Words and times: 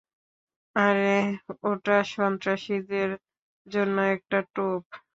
আরে, 0.75 1.15
ওটা 1.63 1.97
সন্ত্রাসীদের 2.13 3.09
জন্য 3.67 3.97
একটা 4.15 4.37
টোপ। 4.55 4.83